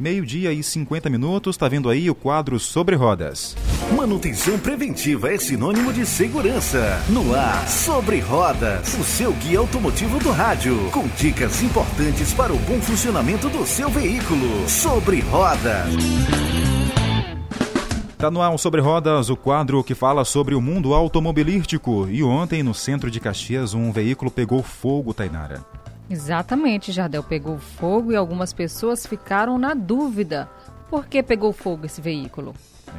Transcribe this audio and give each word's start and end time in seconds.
Meio-dia 0.00 0.50
e 0.50 0.62
50 0.62 1.10
minutos, 1.10 1.56
está 1.56 1.68
vendo 1.68 1.90
aí 1.90 2.08
o 2.08 2.14
quadro 2.14 2.58
Sobre 2.58 2.96
Rodas. 2.96 3.54
Manutenção 3.94 4.58
preventiva 4.58 5.30
é 5.30 5.36
sinônimo 5.36 5.92
de 5.92 6.06
segurança. 6.06 7.04
No 7.10 7.34
ar, 7.34 7.68
Sobre 7.68 8.18
Rodas, 8.18 8.94
o 8.98 9.04
seu 9.04 9.30
guia 9.34 9.58
automotivo 9.58 10.18
do 10.18 10.30
rádio, 10.30 10.90
com 10.90 11.06
dicas 11.18 11.62
importantes 11.62 12.32
para 12.32 12.50
o 12.50 12.56
bom 12.60 12.80
funcionamento 12.80 13.50
do 13.50 13.66
seu 13.66 13.90
veículo. 13.90 14.66
Sobre 14.66 15.20
Rodas. 15.20 15.94
Está 18.08 18.30
no 18.30 18.40
ar 18.40 18.48
um 18.48 18.56
Sobre 18.56 18.80
Rodas, 18.80 19.28
o 19.28 19.36
quadro 19.36 19.84
que 19.84 19.94
fala 19.94 20.24
sobre 20.24 20.54
o 20.54 20.62
mundo 20.62 20.94
automobilístico. 20.94 22.08
E 22.08 22.22
ontem, 22.22 22.62
no 22.62 22.72
centro 22.72 23.10
de 23.10 23.20
Caxias, 23.20 23.74
um 23.74 23.92
veículo 23.92 24.30
pegou 24.30 24.62
fogo, 24.62 25.12
Tainara. 25.12 25.62
Exatamente, 26.10 26.90
Jardel 26.90 27.22
pegou 27.22 27.56
fogo 27.58 28.10
e 28.10 28.16
algumas 28.16 28.52
pessoas 28.52 29.06
ficaram 29.06 29.56
na 29.56 29.74
dúvida. 29.74 30.50
Por 30.90 31.06
que 31.06 31.22
pegou 31.22 31.52
fogo 31.52 31.86
esse 31.86 32.00
veículo? 32.00 32.52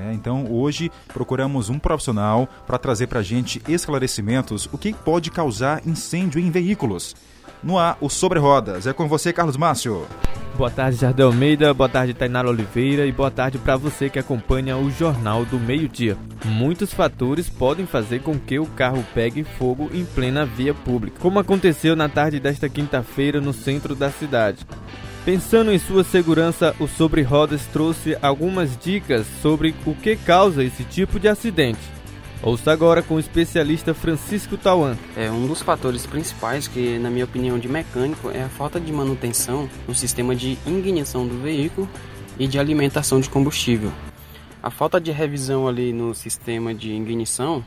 É, 0.00 0.14
então 0.14 0.50
hoje 0.50 0.90
procuramos 1.08 1.68
um 1.68 1.78
profissional 1.78 2.48
para 2.66 2.78
trazer 2.78 3.06
para 3.06 3.20
a 3.20 3.22
gente 3.22 3.62
esclarecimentos 3.68 4.66
o 4.72 4.78
que 4.78 4.94
pode 4.94 5.30
causar 5.30 5.86
incêndio 5.86 6.40
em 6.40 6.50
veículos. 6.50 7.14
No 7.62 7.78
ar, 7.78 7.98
o 8.00 8.08
Sobre 8.08 8.38
Rodas. 8.38 8.86
É 8.86 8.94
com 8.94 9.06
você, 9.06 9.34
Carlos 9.34 9.58
Márcio. 9.58 10.06
Boa 10.56 10.70
tarde, 10.70 10.98
Jardel 10.98 11.26
Almeida. 11.26 11.74
Boa 11.74 11.88
tarde, 11.88 12.14
Tainara 12.14 12.48
Oliveira. 12.48 13.04
E 13.04 13.10
boa 13.10 13.30
tarde 13.30 13.58
para 13.58 13.76
você 13.76 14.08
que 14.08 14.20
acompanha 14.20 14.76
o 14.76 14.88
Jornal 14.88 15.44
do 15.44 15.58
Meio-Dia. 15.58 16.16
Muitos 16.44 16.94
fatores 16.94 17.50
podem 17.50 17.86
fazer 17.86 18.20
com 18.20 18.38
que 18.38 18.60
o 18.60 18.66
carro 18.66 19.04
pegue 19.12 19.42
fogo 19.42 19.90
em 19.92 20.04
plena 20.04 20.46
via 20.46 20.72
pública, 20.72 21.18
como 21.18 21.40
aconteceu 21.40 21.96
na 21.96 22.08
tarde 22.08 22.38
desta 22.38 22.68
quinta-feira 22.68 23.40
no 23.40 23.52
centro 23.52 23.96
da 23.96 24.12
cidade. 24.12 24.64
Pensando 25.24 25.72
em 25.72 25.78
sua 25.78 26.04
segurança, 26.04 26.72
o 26.78 26.86
Sobre 26.86 27.22
Rodas 27.22 27.66
trouxe 27.66 28.16
algumas 28.22 28.78
dicas 28.78 29.26
sobre 29.42 29.74
o 29.84 29.92
que 29.92 30.14
causa 30.14 30.62
esse 30.62 30.84
tipo 30.84 31.18
de 31.18 31.26
acidente. 31.26 31.93
Ouça 32.46 32.70
agora 32.70 33.02
com 33.02 33.14
o 33.14 33.18
especialista 33.18 33.94
Francisco 33.94 34.58
Tauan. 34.58 34.98
É 35.16 35.30
um 35.30 35.46
dos 35.46 35.62
fatores 35.62 36.04
principais 36.04 36.68
que, 36.68 36.98
na 36.98 37.08
minha 37.08 37.24
opinião, 37.24 37.58
de 37.58 37.66
mecânico 37.66 38.30
é 38.30 38.42
a 38.42 38.50
falta 38.50 38.78
de 38.78 38.92
manutenção 38.92 39.66
no 39.88 39.94
sistema 39.94 40.36
de 40.36 40.58
ignição 40.66 41.26
do 41.26 41.40
veículo 41.40 41.88
e 42.38 42.46
de 42.46 42.58
alimentação 42.58 43.18
de 43.18 43.30
combustível. 43.30 43.90
A 44.62 44.68
falta 44.68 45.00
de 45.00 45.10
revisão 45.10 45.66
ali 45.66 45.90
no 45.90 46.14
sistema 46.14 46.74
de 46.74 46.92
ignição 46.92 47.64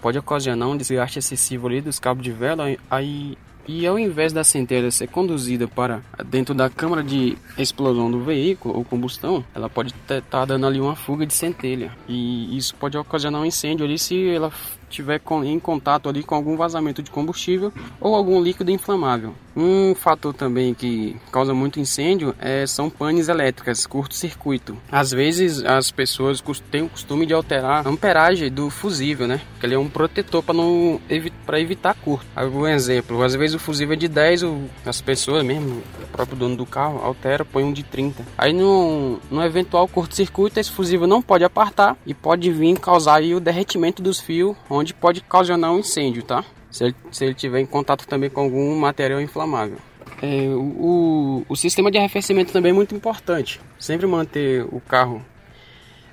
pode 0.00 0.16
ocasionar 0.16 0.70
um 0.70 0.76
desgaste 0.78 1.18
excessivo 1.18 1.66
ali 1.66 1.82
dos 1.82 1.98
cabos 1.98 2.24
de 2.24 2.32
vela 2.32 2.64
aí 2.90 3.36
e 3.68 3.86
ao 3.86 3.98
invés 3.98 4.32
da 4.32 4.42
centelha 4.42 4.90
ser 4.90 5.06
conduzida 5.08 5.68
para 5.68 6.00
dentro 6.26 6.54
da 6.54 6.70
câmara 6.70 7.04
de 7.04 7.36
explosão 7.58 8.10
do 8.10 8.24
veículo 8.24 8.74
ou 8.74 8.84
combustão, 8.84 9.44
ela 9.54 9.68
pode 9.68 9.90
estar 9.90 10.22
tá 10.22 10.44
dando 10.46 10.66
ali 10.66 10.80
uma 10.80 10.96
fuga 10.96 11.26
de 11.26 11.34
centelha. 11.34 11.92
E 12.08 12.56
isso 12.56 12.74
pode 12.74 12.96
ocasionar 12.96 13.42
um 13.42 13.44
incêndio 13.44 13.84
ali 13.84 13.98
se 13.98 14.28
ela 14.30 14.50
tiver 14.88 15.20
em 15.44 15.58
contato 15.58 16.08
ali 16.08 16.22
com 16.22 16.34
algum 16.34 16.56
vazamento 16.56 17.02
de 17.02 17.10
combustível 17.10 17.72
ou 18.00 18.14
algum 18.14 18.40
líquido 18.40 18.70
inflamável. 18.70 19.34
Um 19.60 19.92
fator 19.92 20.32
também 20.32 20.72
que 20.72 21.16
causa 21.32 21.52
muito 21.52 21.80
incêndio 21.80 22.32
é, 22.38 22.64
são 22.64 22.88
panes 22.88 23.28
elétricas, 23.28 23.86
curto-circuito. 23.86 24.76
Às 24.90 25.10
vezes 25.10 25.64
as 25.64 25.90
pessoas 25.90 26.40
têm 26.70 26.82
o 26.82 26.88
costume 26.88 27.26
de 27.26 27.34
alterar 27.34 27.84
a 27.84 27.90
amperagem 27.90 28.52
do 28.52 28.70
fusível, 28.70 29.26
né? 29.26 29.40
Que 29.58 29.66
ele 29.66 29.74
é 29.74 29.78
um 29.78 29.88
protetor 29.88 30.44
para 30.44 30.54
não 30.54 31.00
para 31.44 31.60
evitar 31.60 31.94
curto. 31.94 32.24
Algum 32.36 32.68
exemplo, 32.68 33.20
às 33.20 33.34
vezes 33.34 33.56
o 33.56 33.58
fusível 33.58 33.94
é 33.94 33.96
de 33.96 34.06
10, 34.06 34.44
as 34.86 35.00
pessoas 35.00 35.44
mesmo, 35.44 35.82
o 36.00 36.06
próprio 36.12 36.38
dono 36.38 36.54
do 36.54 36.64
carro 36.64 37.00
altera, 37.02 37.44
põe 37.44 37.64
um 37.64 37.72
de 37.72 37.82
30. 37.82 38.24
Aí 38.36 38.52
no, 38.52 39.18
no 39.28 39.42
eventual 39.42 39.88
curto-circuito 39.88 40.60
esse 40.60 40.70
fusível 40.70 41.08
não 41.08 41.20
pode 41.20 41.42
apartar 41.42 41.96
e 42.06 42.14
pode 42.14 42.48
vir 42.52 42.78
causar 42.78 43.22
o 43.22 43.40
derretimento 43.40 44.00
dos 44.00 44.20
fios 44.20 44.56
onde 44.78 44.94
pode 44.94 45.20
ocasionar 45.20 45.72
um 45.72 45.78
incêndio, 45.78 46.22
tá? 46.22 46.44
Se 46.70 46.84
ele, 46.84 46.96
se 47.10 47.24
ele 47.24 47.34
tiver 47.34 47.60
em 47.60 47.66
contato 47.66 48.06
também 48.06 48.30
com 48.30 48.40
algum 48.42 48.78
material 48.78 49.20
inflamável. 49.20 49.78
É, 50.20 50.48
o, 50.48 51.44
o 51.48 51.56
sistema 51.56 51.90
de 51.90 51.98
arrefecimento 51.98 52.52
também 52.52 52.70
é 52.70 52.74
muito 52.74 52.94
importante. 52.94 53.60
Sempre 53.78 54.06
manter 54.06 54.64
o 54.72 54.80
carro 54.80 55.24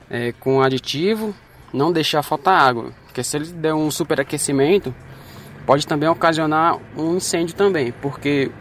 é, 0.09 0.31
com 0.33 0.61
aditivo, 0.61 1.33
não 1.73 1.91
deixar 1.91 2.21
faltar 2.21 2.59
água. 2.59 2.91
Porque 3.05 3.23
se 3.23 3.37
ele 3.37 3.45
der 3.47 3.73
um 3.73 3.89
superaquecimento, 3.89 4.93
pode 5.65 5.87
também 5.87 6.07
ocasionar 6.07 6.77
um 6.95 7.17
incêndio 7.17 7.55
também. 7.55 7.91
Porque 7.91 8.51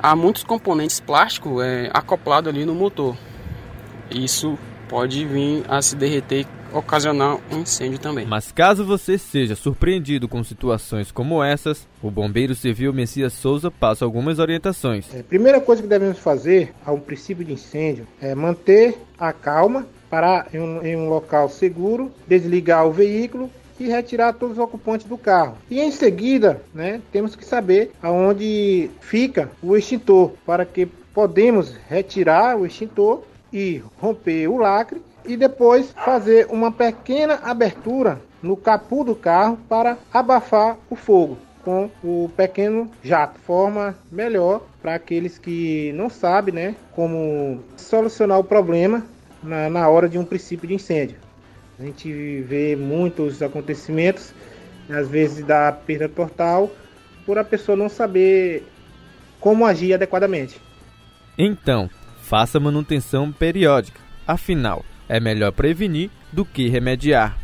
há 0.00 0.14
muitos 0.14 0.44
componentes 0.44 1.00
plásticos 1.00 1.62
é, 1.62 1.90
acoplados 1.92 2.48
ali 2.48 2.64
no 2.64 2.74
motor. 2.74 3.16
Isso 4.10 4.58
pode 4.88 5.24
vir 5.24 5.64
a 5.68 5.80
se 5.82 5.96
derreter 5.96 6.46
ocasionar 6.72 7.38
um 7.50 7.60
incêndio 7.60 7.98
também. 7.98 8.26
Mas 8.26 8.52
caso 8.52 8.84
você 8.84 9.18
seja 9.18 9.54
surpreendido 9.54 10.28
com 10.28 10.42
situações 10.42 11.10
como 11.10 11.42
essas, 11.42 11.86
o 12.02 12.10
bombeiro 12.10 12.54
civil 12.54 12.92
Messias 12.92 13.32
Souza 13.32 13.70
passa 13.70 14.04
algumas 14.04 14.38
orientações. 14.38 15.12
É, 15.14 15.20
a 15.20 15.24
primeira 15.24 15.60
coisa 15.60 15.82
que 15.82 15.88
devemos 15.88 16.18
fazer 16.18 16.72
ao 16.84 16.98
princípio 16.98 17.44
de 17.44 17.52
incêndio 17.52 18.06
é 18.20 18.34
manter 18.34 18.96
a 19.18 19.32
calma, 19.32 19.86
parar 20.10 20.48
em 20.52 20.58
um, 20.58 20.82
em 20.82 20.96
um 20.96 21.08
local 21.08 21.48
seguro, 21.48 22.10
desligar 22.26 22.86
o 22.86 22.92
veículo 22.92 23.50
e 23.78 23.88
retirar 23.88 24.32
todos 24.34 24.58
os 24.58 24.62
ocupantes 24.62 25.06
do 25.06 25.18
carro. 25.18 25.56
E 25.70 25.80
em 25.80 25.90
seguida, 25.90 26.62
né, 26.74 27.00
temos 27.10 27.34
que 27.34 27.44
saber 27.44 27.92
aonde 28.02 28.90
fica 29.00 29.50
o 29.62 29.76
extintor 29.76 30.32
para 30.46 30.64
que 30.64 30.86
podemos 30.86 31.74
retirar 31.88 32.56
o 32.56 32.66
extintor 32.66 33.22
e 33.52 33.82
romper 34.00 34.48
o 34.48 34.56
lacre 34.56 35.00
e 35.24 35.36
depois 35.36 35.92
fazer 36.04 36.46
uma 36.50 36.70
pequena 36.72 37.34
abertura 37.42 38.20
no 38.42 38.56
capô 38.56 39.04
do 39.04 39.14
carro 39.14 39.58
para 39.68 39.96
abafar 40.12 40.76
o 40.90 40.96
fogo 40.96 41.38
com 41.64 41.88
o 42.02 42.30
pequeno 42.36 42.90
jato. 43.02 43.38
Forma 43.40 43.96
melhor 44.10 44.62
para 44.80 44.94
aqueles 44.94 45.38
que 45.38 45.92
não 45.92 46.10
sabem 46.10 46.54
né, 46.54 46.74
como 46.92 47.60
solucionar 47.76 48.38
o 48.38 48.44
problema 48.44 49.04
na, 49.42 49.70
na 49.70 49.88
hora 49.88 50.08
de 50.08 50.18
um 50.18 50.24
princípio 50.24 50.68
de 50.68 50.74
incêndio. 50.74 51.16
A 51.78 51.84
gente 51.84 52.42
vê 52.42 52.76
muitos 52.76 53.42
acontecimentos, 53.42 54.34
às 54.90 55.08
vezes 55.08 55.44
da 55.44 55.72
perda 55.72 56.08
total, 56.08 56.70
por 57.24 57.38
a 57.38 57.44
pessoa 57.44 57.76
não 57.76 57.88
saber 57.88 58.66
como 59.40 59.64
agir 59.64 59.94
adequadamente. 59.94 60.60
Então, 61.38 61.88
faça 62.22 62.60
manutenção 62.60 63.32
periódica. 63.32 64.00
Afinal, 64.26 64.84
é 65.12 65.20
melhor 65.20 65.52
prevenir 65.52 66.08
do 66.32 66.42
que 66.42 66.70
remediar. 66.70 67.36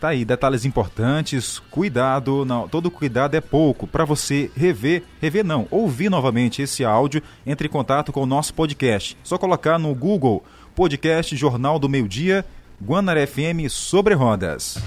Tá 0.00 0.08
aí, 0.08 0.24
detalhes 0.24 0.64
importantes, 0.64 1.60
cuidado, 1.70 2.44
não, 2.44 2.66
todo 2.68 2.90
cuidado 2.90 3.36
é 3.36 3.40
pouco. 3.40 3.86
Para 3.86 4.04
você 4.04 4.50
rever, 4.56 5.04
rever 5.20 5.44
não, 5.44 5.68
ouvir 5.70 6.10
novamente 6.10 6.60
esse 6.60 6.84
áudio, 6.84 7.22
entre 7.46 7.68
em 7.68 7.70
contato 7.70 8.12
com 8.12 8.22
o 8.22 8.26
nosso 8.26 8.52
podcast. 8.54 9.16
Só 9.22 9.38
colocar 9.38 9.78
no 9.78 9.94
Google 9.94 10.44
Podcast 10.74 11.36
Jornal 11.36 11.78
do 11.78 11.88
Meio 11.88 12.08
Dia, 12.08 12.44
Guanaré 12.82 13.24
FM 13.26 13.68
sobre 13.70 14.14
rodas. 14.14 14.78